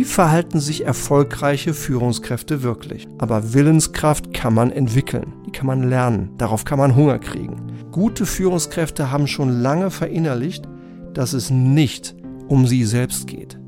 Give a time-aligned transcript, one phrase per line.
[0.00, 3.06] Wie verhalten sich erfolgreiche Führungskräfte wirklich?
[3.18, 7.70] Aber Willenskraft kann man entwickeln, die kann man lernen, darauf kann man Hunger kriegen.
[7.92, 10.66] Gute Führungskräfte haben schon lange verinnerlicht,
[11.12, 12.14] dass es nicht
[12.48, 13.58] um sie selbst geht.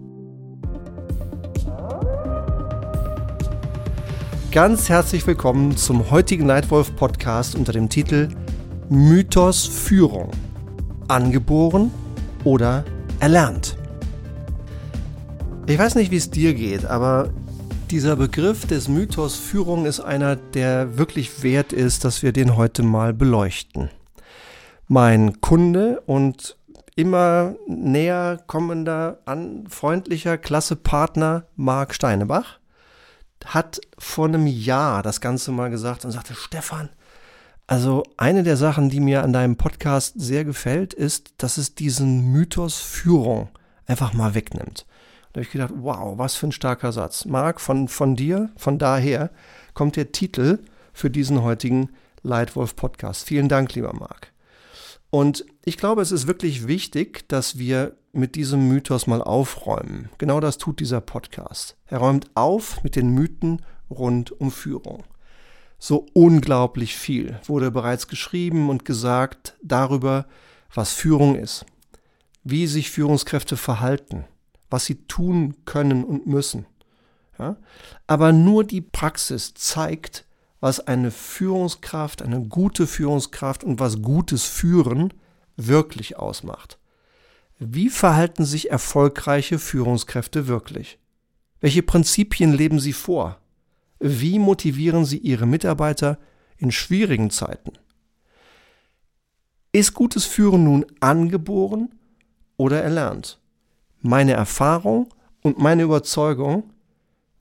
[4.53, 8.31] Ganz herzlich willkommen zum heutigen Nightwolf Podcast unter dem Titel
[8.89, 10.31] Mythos Führung.
[11.09, 11.91] Angeboren
[12.45, 12.87] oder
[13.21, 13.77] erlernt?
[15.73, 17.31] Ich weiß nicht, wie es dir geht, aber
[17.91, 22.83] dieser Begriff des Mythos Führung ist einer, der wirklich wert ist, dass wir den heute
[22.83, 23.89] mal beleuchten.
[24.87, 26.59] Mein Kunde und
[26.95, 32.59] immer näher kommender, an, freundlicher Klassepartner Marc Steinebach
[33.47, 36.91] hat vor einem Jahr das Ganze mal gesagt und sagte, Stefan,
[37.67, 42.31] also eine der Sachen, die mir an deinem Podcast sehr gefällt, ist, dass es diesen
[42.31, 43.49] Mythos Führung
[43.87, 44.85] einfach mal wegnimmt.
[45.33, 47.25] Da habe ich gedacht, wow, was für ein starker Satz.
[47.25, 49.31] Marc, von, von dir, von daher
[49.73, 50.59] kommt der Titel
[50.93, 51.91] für diesen heutigen
[52.23, 53.27] Leitwolf Podcast.
[53.27, 54.33] Vielen Dank, lieber Marc.
[55.11, 60.11] Und ich glaube, es ist wirklich wichtig, dass wir mit diesem Mythos mal aufräumen.
[60.19, 61.77] Genau das tut dieser Podcast.
[61.87, 65.05] Er räumt auf mit den Mythen rund um Führung.
[65.79, 70.27] So unglaublich viel wurde bereits geschrieben und gesagt darüber,
[70.73, 71.67] was Führung ist,
[72.45, 74.25] wie sich Führungskräfte verhalten,
[74.73, 76.67] was sie tun können und müssen.
[77.39, 77.57] Ja?
[78.07, 80.27] Aber nur die Praxis zeigt,
[80.61, 85.13] was eine Führungskraft, eine gute Führungskraft und was gutes Führen
[85.57, 86.79] wirklich ausmacht.
[87.59, 90.99] Wie verhalten sich erfolgreiche Führungskräfte wirklich?
[91.61, 93.39] Welche Prinzipien leben sie vor?
[94.01, 96.19] Wie motivieren sie ihre Mitarbeiter
[96.59, 97.73] in schwierigen Zeiten?
[99.73, 101.95] Ist gutes Führen nun angeboren
[102.57, 103.42] oder erlernt?
[104.03, 105.09] Meine Erfahrung
[105.43, 106.71] und meine Überzeugung,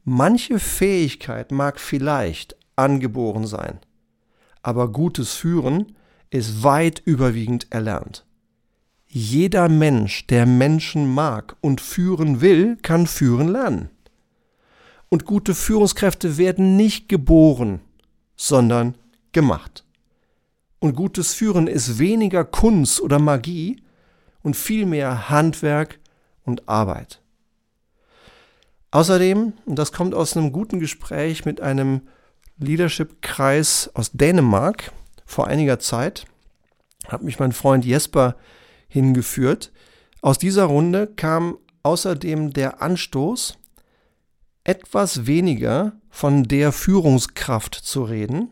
[0.03, 3.79] manche Fähigkeit mag vielleicht angeboren sein,
[4.61, 5.95] aber gutes Führen
[6.29, 8.25] ist weit überwiegend erlernt.
[9.07, 13.89] Jeder Mensch, der Menschen mag und führen will, kann führen lernen.
[15.09, 17.81] Und gute Führungskräfte werden nicht geboren,
[18.37, 18.95] sondern
[19.33, 19.83] gemacht.
[20.79, 23.83] Und gutes Führen ist weniger Kunst oder Magie
[24.41, 25.99] und vielmehr Handwerk
[26.45, 27.21] und Arbeit.
[28.91, 32.01] Außerdem, und das kommt aus einem guten Gespräch mit einem
[32.57, 34.91] Leadership-Kreis aus Dänemark
[35.25, 36.25] vor einiger Zeit,
[37.07, 38.35] hat mich mein Freund Jesper
[38.87, 39.71] hingeführt.
[40.21, 43.57] Aus dieser Runde kam außerdem der Anstoß,
[44.63, 48.49] etwas weniger von der Führungskraft zu reden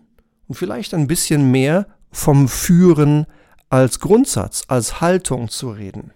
[0.47, 3.27] und vielleicht ein bisschen mehr vom Führen
[3.69, 6.11] als Grundsatz, als Haltung zu reden.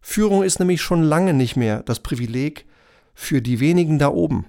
[0.00, 2.66] Führung ist nämlich schon lange nicht mehr das Privileg
[3.14, 4.46] für die wenigen da oben,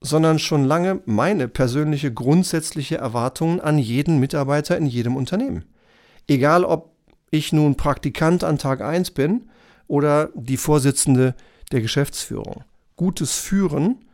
[0.00, 5.64] sondern schon lange meine persönliche grundsätzliche Erwartungen an jeden Mitarbeiter in jedem Unternehmen.
[6.28, 6.92] Egal ob
[7.30, 9.48] ich nun Praktikant an Tag 1 bin
[9.88, 11.34] oder die Vorsitzende
[11.72, 12.64] der Geschäftsführung.
[12.96, 14.04] Gutes Führen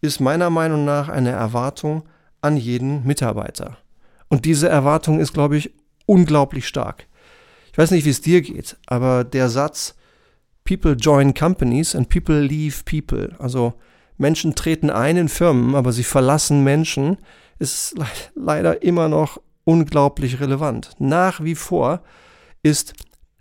[0.00, 2.04] ist meiner Meinung nach eine Erwartung
[2.40, 3.76] an jeden Mitarbeiter.
[4.28, 5.74] Und diese Erwartung ist, glaube ich,
[6.06, 7.06] unglaublich stark.
[7.72, 9.94] Ich weiß nicht, wie es dir geht, aber der Satz
[10.64, 13.74] People join companies and people leave people, also
[14.16, 17.18] Menschen treten ein in Firmen, aber sie verlassen Menschen,
[17.58, 20.90] ist le leider immer noch unglaublich relevant.
[20.98, 22.02] Nach wie vor
[22.62, 22.94] ist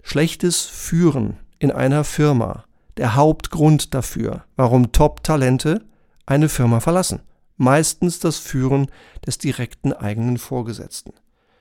[0.03, 2.65] schlechtes Führen in einer Firma
[2.97, 5.83] der Hauptgrund dafür, warum Top-Talente
[6.25, 7.21] eine Firma verlassen.
[7.57, 8.87] Meistens das Führen
[9.25, 11.13] des direkten eigenen Vorgesetzten.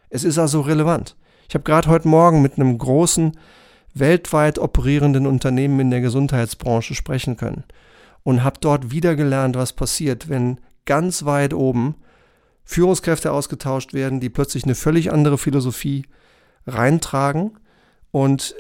[0.09, 1.17] Es ist also relevant.
[1.51, 3.37] Ich habe gerade heute Morgen mit einem großen,
[3.93, 7.65] weltweit operierenden Unternehmen in der Gesundheitsbranche sprechen können
[8.23, 11.97] und habe dort wieder gelernt, was passiert, wenn ganz weit oben
[12.63, 16.05] Führungskräfte ausgetauscht werden, die plötzlich eine völlig andere Philosophie
[16.69, 17.59] reintragen
[18.13, 18.55] und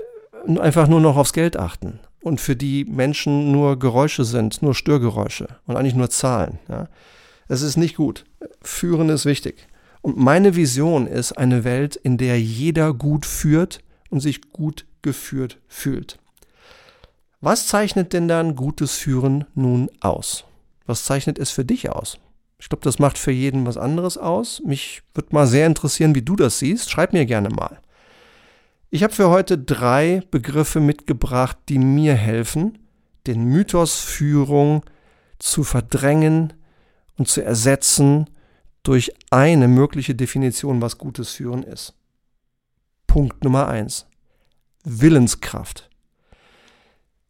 [0.59, 5.47] einfach nur noch aufs Geld achten und für die Menschen nur Geräusche sind, nur Störgeräusche
[5.69, 6.59] und eigentlich nur Zahlen.
[6.69, 6.89] Ja.
[7.47, 8.25] Es ist nicht gut.
[8.63, 9.69] Führen ist wichtig.
[10.03, 15.59] Und meine Vision ist eine Welt, in der jeder gut führt und sich gut geführt
[15.69, 16.19] fühlt.
[17.41, 20.45] Was zeichnet denn dann gutes Führen nun aus?
[20.87, 22.19] Was zeichnet es für dich aus?
[22.59, 24.61] Ich glaube, das macht für jeden was anderes aus.
[24.65, 26.91] Mich würde mal sehr interessieren, wie du das siehst.
[26.91, 27.79] Schreib mir gerne mal.
[28.91, 32.79] Ich habe für heute drei Begriffe mitgebracht, die mir helfen,
[33.27, 34.83] den Mythos Führung
[35.39, 36.53] zu verdrängen
[37.17, 38.27] und zu ersetzen
[38.83, 41.95] durch eine mögliche Definition, was gutes Führen ist.
[43.07, 44.07] Punkt Nummer eins.
[44.85, 45.91] Willenskraft.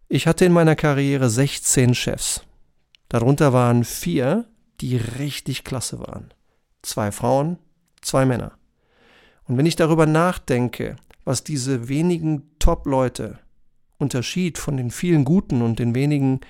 [0.08, 2.43] Ich hatte in meiner Karriere 16 Chefs.
[3.08, 4.44] Darunter waren vier,
[4.81, 6.32] die richtig klasse waren.
[6.82, 7.58] Zwei Frauen,
[8.00, 8.52] zwei Männer.
[9.44, 13.38] Und wenn ich darüber nachdenke, was diese wenigen Top-Leute
[13.99, 16.41] unterschied von den vielen Guten und den wenigen,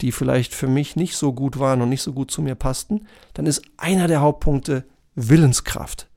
[0.00, 3.06] die vielleicht für mich nicht so gut waren und nicht so gut zu mir passten,
[3.34, 4.84] dann ist einer der Hauptpunkte
[5.14, 6.08] Willenskraft.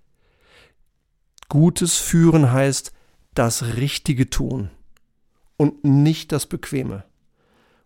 [1.49, 2.93] Gutes Führen heißt
[3.33, 4.69] das Richtige tun
[5.57, 7.03] und nicht das Bequeme.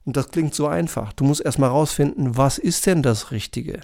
[0.05, 1.13] Und das klingt so einfach.
[1.13, 3.81] Du musst erstmal rausfinden, was ist denn das Richtige?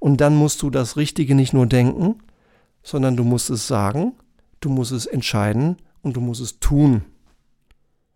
[0.00, 2.22] Und dann musst du das Richtige nicht nur denken,
[2.82, 4.14] sondern du musst es sagen,
[4.60, 7.02] du musst es entscheiden und du musst es tun.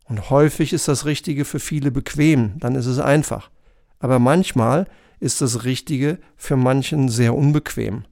[0.08, 3.50] Und häufig ist das Richtige für viele bequem, dann ist es einfach.
[3.98, 4.86] Aber manchmal
[5.20, 8.04] ist das Richtige für manchen sehr unbequem.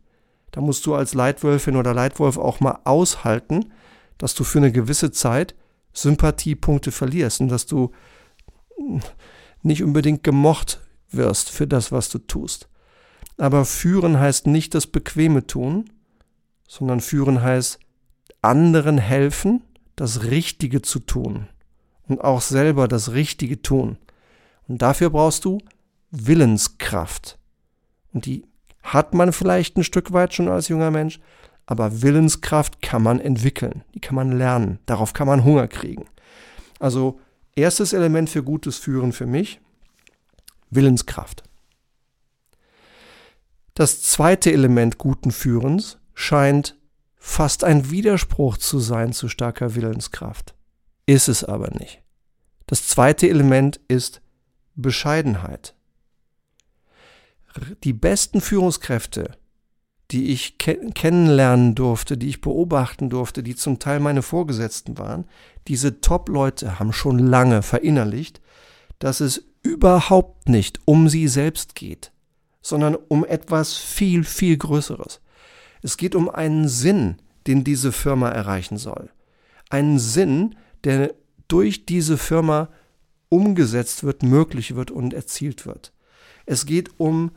[0.52, 3.72] Da musst du als Leitwölfin oder Leitwolf auch mal aushalten,
[4.18, 5.54] dass du für eine gewisse Zeit
[5.92, 7.90] Sympathiepunkte verlierst und dass du
[9.62, 12.68] nicht unbedingt gemocht wirst für das, was du tust.
[13.36, 15.90] Aber führen heißt nicht das bequeme Tun,
[16.68, 17.80] sondern führen heißt
[18.42, 19.62] anderen helfen,
[19.96, 21.48] das Richtige zu tun
[22.10, 23.96] und auch selber das Richtige tun.
[24.68, 25.58] Und dafür brauchst du
[26.10, 27.38] Willenskraft.
[28.12, 28.44] Und die
[28.82, 31.20] hat man vielleicht ein Stück weit schon als junger Mensch,
[31.66, 36.06] aber Willenskraft kann man entwickeln, die kann man lernen, darauf kann man Hunger kriegen.
[36.80, 37.20] Also
[37.54, 39.60] erstes Element für gutes Führen für mich,
[40.70, 41.44] Willenskraft.
[43.74, 46.76] Das zweite Element guten Führens scheint
[47.16, 50.54] fast ein Widerspruch zu sein zu starker Willenskraft.
[51.06, 52.02] Ist es aber nicht.
[52.66, 54.20] Das zweite Element ist
[54.76, 55.74] Bescheidenheit.
[57.82, 59.36] Die besten Führungskräfte,
[60.10, 65.24] die ich ke kennenlernen durfte, die ich beobachten durfte, die zum Teil meine Vorgesetzten waren,
[65.68, 68.40] diese Top-Leute haben schon lange verinnerlicht,
[68.98, 72.12] dass es überhaupt nicht um sie selbst geht,
[72.62, 75.20] sondern um etwas viel, viel Größeres.
[75.82, 77.16] Es geht um einen Sinn,
[77.46, 79.10] den diese Firma erreichen soll.
[79.70, 81.14] Einen Sinn, der
[81.48, 82.68] durch diese Firma
[83.28, 85.92] umgesetzt wird, möglich wird und erzielt wird.
[86.46, 87.30] Es geht um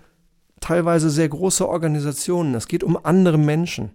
[0.59, 3.91] teilweise sehr große Organisationen, es geht um andere Menschen.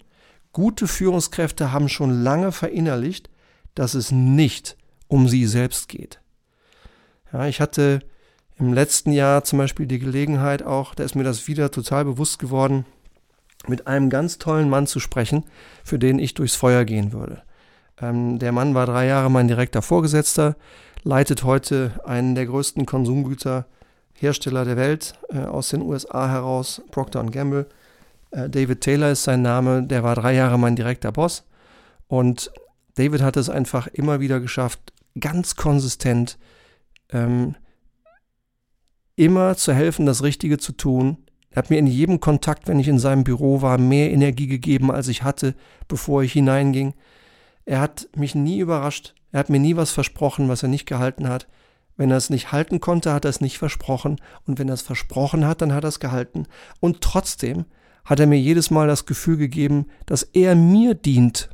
[0.52, 3.30] Gute Führungskräfte haben schon lange verinnerlicht,
[3.74, 4.76] dass es nicht
[5.08, 6.20] um sie selbst geht.
[7.32, 8.00] Ja, ich hatte
[8.58, 12.38] im letzten Jahr zum Beispiel die Gelegenheit auch, da ist mir das wieder total bewusst
[12.38, 12.84] geworden,
[13.66, 15.44] mit einem ganz tollen Mann zu sprechen,
[15.84, 17.42] für den ich durchs Feuer gehen würde.
[18.00, 20.56] Ähm, der Mann war drei Jahre mein direkter Vorgesetzter,
[21.02, 27.66] leitet heute einen der größten Konsumgüterhersteller der Welt äh, aus den USA heraus, Procter Gamble.
[28.30, 31.44] Äh, David Taylor ist sein Name, der war drei Jahre mein direkter Boss.
[32.06, 32.50] Und
[32.94, 36.38] David hat es einfach immer wieder geschafft, ganz konsistent
[37.10, 37.54] ähm,
[39.16, 41.18] immer zu helfen, das Richtige zu tun,
[41.50, 44.90] er hat mir in jedem Kontakt, wenn ich in seinem Büro war, mehr Energie gegeben,
[44.90, 45.54] als ich hatte,
[45.88, 46.94] bevor ich hineinging.
[47.68, 49.14] Er hat mich nie überrascht.
[49.30, 51.46] Er hat mir nie was versprochen, was er nicht gehalten hat.
[51.98, 54.22] Wenn er es nicht halten konnte, hat er es nicht versprochen.
[54.46, 56.46] Und wenn er es versprochen hat, dann hat er es gehalten.
[56.80, 57.66] Und trotzdem
[58.06, 61.50] hat er mir jedes Mal das Gefühl gegeben, dass er mir dient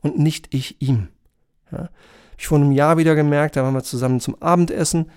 [0.00, 1.06] und nicht ich ihm.
[1.70, 1.88] Ja.
[2.36, 5.08] Ich vor einem Jahr wieder gemerkt, da waren wir zusammen zum Abendessen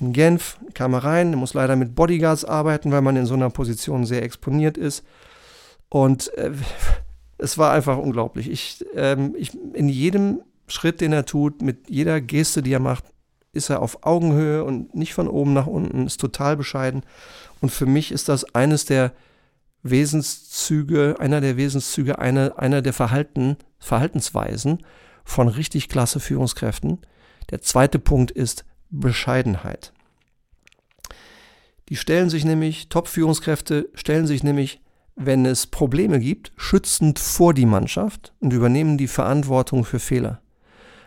[0.00, 3.50] in Genf, kam er rein, muss leider mit Bodyguards arbeiten, weil man in so einer
[3.50, 5.04] Position sehr exponiert ist.
[5.90, 6.50] Und äh,
[7.44, 8.50] es war einfach unglaublich.
[8.50, 13.04] Ich, ähm, ich, in jedem Schritt, den er tut, mit jeder Geste, die er macht,
[13.52, 17.02] ist er auf Augenhöhe und nicht von oben nach unten, ist total bescheiden.
[17.60, 19.12] Und für mich ist das eines der
[19.82, 24.78] Wesenszüge, einer der Wesenszüge, einer, einer der Verhalten, Verhaltensweisen
[25.24, 26.98] von richtig klasse Führungskräften.
[27.50, 29.92] Der zweite Punkt ist Bescheidenheit.
[31.90, 34.80] Die stellen sich nämlich, Top-Führungskräfte stellen sich nämlich,
[35.16, 40.40] wenn es Probleme gibt, schützend vor die Mannschaft und übernehmen die Verantwortung für Fehler.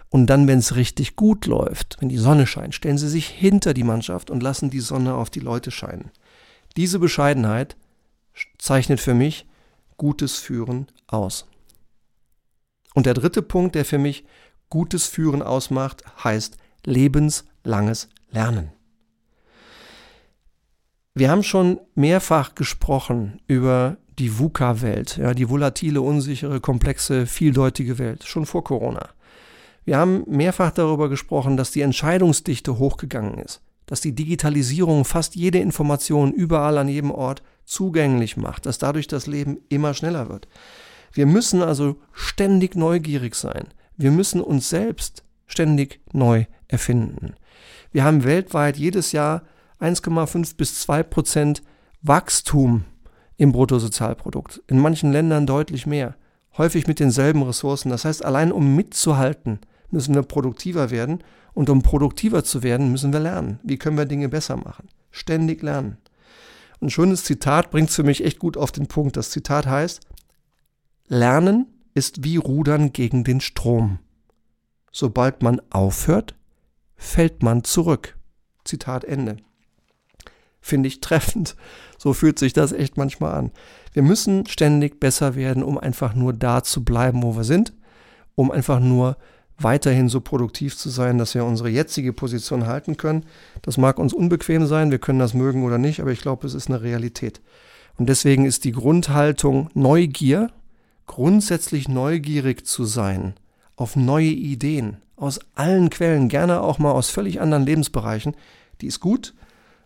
[0.10, 3.74] Und dann, wenn es richtig gut läuft, wenn die Sonne scheint, stellen sie sich hinter
[3.74, 6.12] die Mannschaft und lassen die Sonne auf die Leute scheinen.
[6.78, 7.76] Diese Bescheidenheit
[8.58, 9.46] zeichnet für mich
[9.98, 11.48] gutes Führen aus.
[12.94, 14.24] Und der dritte Punkt, der für mich
[14.70, 18.77] gutes Führen ausmacht, heißt lebenslanges Lernen.
[21.18, 28.24] Wir haben schon mehrfach gesprochen über die VUCA-Welt, ja, die volatile, unsichere, komplexe, vieldeutige Welt,
[28.24, 29.10] schon vor Corona.
[29.84, 35.58] Wir haben mehrfach darüber gesprochen, dass die Entscheidungsdichte hochgegangen ist, dass die Digitalisierung fast jede
[35.58, 40.48] Information überall an jedem Ort zugänglich macht, dass dadurch das Leben immer schneller wird.
[41.14, 43.70] Wir müssen also ständig neugierig sein.
[43.96, 47.34] Wir müssen uns selbst ständig neu erfinden.
[47.92, 49.42] Wir haben weltweit jedes Jahr
[49.80, 51.62] 1,5 bis 2 Prozent
[52.02, 52.86] Wachstum
[53.38, 54.62] im Bruttosozialprodukt.
[54.68, 56.16] In manchen Ländern deutlich mehr.
[56.58, 57.90] Häufig mit denselben Ressourcen.
[57.90, 59.60] Das heißt, allein um mitzuhalten,
[59.92, 61.24] müssen wir produktiver werden.
[61.54, 63.60] Und um produktiver zu werden, müssen wir lernen.
[63.64, 64.90] Wie können wir Dinge besser machen?
[65.12, 65.98] Ständig lernen.
[66.82, 69.18] Ein schönes Zitat bringt es für mich echt gut auf den Punkt.
[69.18, 70.02] Das Zitat heißt,
[71.08, 74.00] Lernen ist wie Rudern gegen den Strom.
[74.92, 76.36] Sobald man aufhört,
[76.96, 78.18] fällt man zurück.
[78.64, 79.38] Zitat Ende.
[80.68, 81.56] Finde ich treffend.
[81.98, 83.52] So fühlt sich das echt manchmal an.
[83.94, 87.74] Wir müssen ständig besser werden, um einfach nur da zu bleiben, wo wir sind,
[88.36, 89.18] um einfach nur
[89.58, 93.26] weiterhin so produktiv zu sein, dass wir unsere jetzige Position halten können.
[93.64, 96.54] Das mag uns unbequem sein, wir können das mögen oder nicht, aber ich glaube, es
[96.54, 97.42] ist eine Realität.
[97.98, 100.52] Und deswegen ist die Grundhaltung Neugier,
[101.08, 103.34] grundsätzlich neugierig zu sein
[103.76, 108.36] auf neue Ideen aus allen Quellen, gerne auch mal aus völlig anderen Lebensbereichen,
[108.82, 109.34] die ist gut.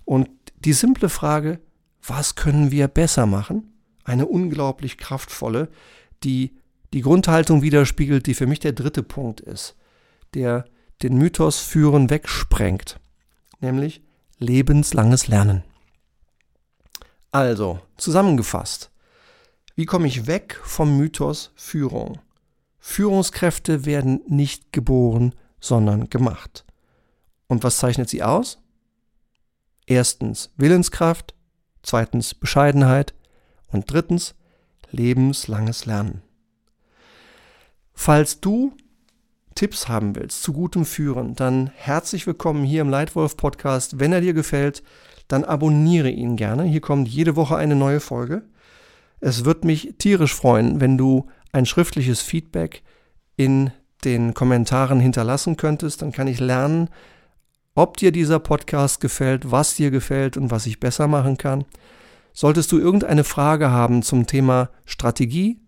[0.03, 0.29] Und
[0.65, 1.59] die simple Frage,
[2.03, 3.73] was können wir besser machen?
[4.03, 5.69] Eine unglaublich kraftvolle,
[6.23, 6.55] die
[6.93, 9.75] die Grundhaltung widerspiegelt, die für mich der dritte Punkt ist,
[10.33, 10.65] der
[11.01, 12.99] den Mythos führen wegsprengt,
[13.59, 14.01] nämlich
[14.37, 15.63] lebenslanges Lernen.
[17.31, 18.91] Also, zusammengefasst,
[19.75, 22.19] wie komme ich weg vom Mythos Führung?
[22.79, 26.65] Führungskräfte werden nicht geboren, sondern gemacht.
[27.47, 28.60] Und was zeichnet sie aus?
[29.93, 31.35] Erstens Willenskraft,
[31.83, 33.13] zweitens Bescheidenheit
[33.73, 34.35] und drittens
[34.89, 36.21] lebenslanges Lernen.
[37.93, 38.71] Falls du
[39.53, 43.99] Tipps haben willst zu gutem Führen, dann herzlich willkommen hier im Leitwolf Podcast.
[43.99, 44.81] Wenn er dir gefällt,
[45.27, 46.63] dann abonniere ihn gerne.
[46.63, 48.43] Hier kommt jede Woche eine neue Folge.
[49.19, 52.81] Es wird mich tierisch freuen, wenn du ein schriftliches Feedback
[53.35, 53.71] in
[54.05, 56.01] den Kommentaren hinterlassen könntest.
[56.01, 56.87] Dann kann ich lernen,
[57.75, 61.65] ob dir dieser Podcast gefällt, was dir gefällt und was ich besser machen kann.
[62.33, 65.59] Solltest du irgendeine Frage haben zum Thema Strategie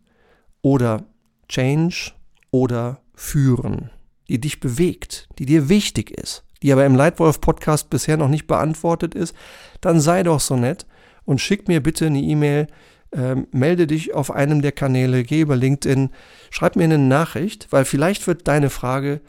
[0.61, 1.03] oder
[1.49, 2.13] Change
[2.51, 3.89] oder Führen,
[4.29, 8.47] die dich bewegt, die dir wichtig ist, die aber im Leitwolf Podcast bisher noch nicht
[8.47, 9.35] beantwortet ist,
[9.81, 10.85] dann sei doch so nett
[11.25, 12.67] und schick mir bitte eine E-Mail
[13.15, 16.09] ähm, melde dich auf einem der Kanäle, geh über LinkedIn,
[16.49, 19.21] schreib mir eine Nachricht, weil vielleicht wird deine Frage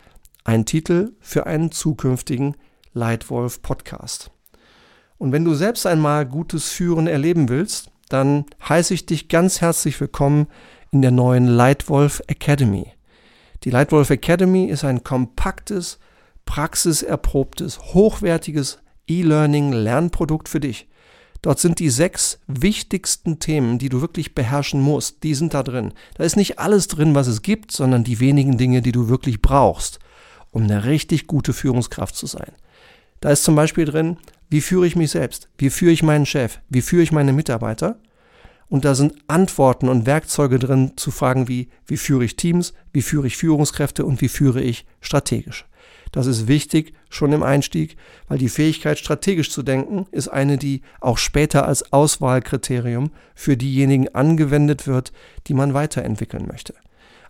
[0.45, 2.55] ein Titel für einen zukünftigen
[2.93, 4.31] Leitwolf Podcast.
[5.17, 9.99] Und wenn du selbst einmal gutes Führen erleben willst, dann heiße ich dich ganz herzlich
[9.99, 10.47] willkommen
[10.91, 12.93] in der neuen Leitwolf Academy.
[13.65, 15.99] Die Leitwolf Academy ist ein kompaktes,
[16.45, 20.89] praxiserprobtes, hochwertiges E-Learning-Lernprodukt für dich.
[21.41, 25.23] Dort sind die sechs wichtigsten Themen, die du wirklich beherrschen musst.
[25.23, 25.93] Die sind da drin.
[26.17, 29.41] Da ist nicht alles drin, was es gibt, sondern die wenigen Dinge, die du wirklich
[29.41, 30.01] brauchst,
[30.55, 32.53] um eine richtig gute Führungskraft zu sein.
[33.21, 34.17] Da ist zum Beispiel drin,
[34.49, 35.49] wie führe ich mich selbst?
[35.59, 36.61] Wie führe ich meinen Chef?
[36.69, 37.99] Wie führe ich meine Mitarbeiter?
[38.69, 42.73] Und da sind Antworten und Werkzeuge drin zu Fragen wie, wie führe ich Teams?
[42.93, 44.05] Wie führe ich Führungskräfte?
[44.05, 45.67] Und wie führe ich strategisch?
[46.13, 47.97] Das ist wichtig schon im Einstieg,
[48.29, 54.15] weil die Fähigkeit, strategisch zu denken, ist eine, die auch später als Auswahlkriterium für diejenigen
[54.15, 55.13] angewendet wird,
[55.49, 56.75] die man weiterentwickeln möchte.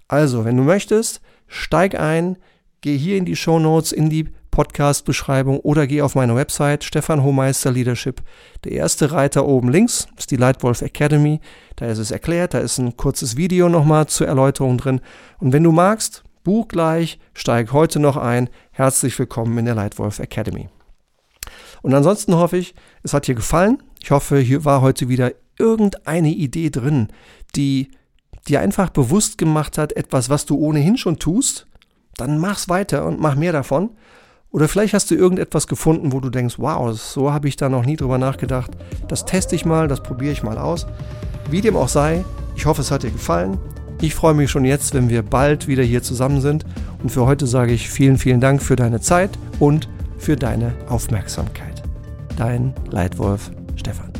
[0.09, 2.37] Also, wenn du möchtest, steig ein,
[2.85, 7.23] geh hier in die Show Notes, in die Podcast-Beschreibung oder geh auf meine Website Stefan
[7.23, 8.21] Hohmeister Leadership.
[8.65, 11.41] Der erste Reiter oben links ist die Lightwolf Academy.
[11.77, 15.01] Da ist es erklärt, da ist ein kurzes Video nochmal zur Erläuterung drin.
[15.39, 18.51] Und wenn du magst, Buch gleich, steig heute noch ein.
[18.71, 20.69] Herzlich willkommen in der Lightwolf Academy.
[21.81, 23.83] Und ansonsten hoffe ich, es hat dir gefallen.
[24.03, 27.09] Ich hoffe, hier war heute wieder irgendeine Idee drin,
[27.57, 27.93] die
[28.47, 31.67] dir einfach bewusst gemacht hat, etwas, was du ohnehin schon tust,
[32.17, 33.91] dann mach's weiter und mach mehr davon.
[34.51, 37.85] Oder vielleicht hast du irgendetwas gefunden, wo du denkst, wow, so habe ich da noch
[37.85, 38.71] nie drüber nachgedacht.
[39.09, 40.87] Das teste ich mal, das probiere ich mal aus.
[41.51, 43.59] Wie dem auch sei, ich hoffe, es hat dir gefallen.
[44.01, 46.65] Ich freue mich schon jetzt, wenn wir bald wieder hier zusammen sind.
[47.03, 51.83] Und für heute sage ich vielen, vielen Dank für deine Zeit und für deine Aufmerksamkeit.
[52.37, 54.14] Dein Leitwolf Stefan.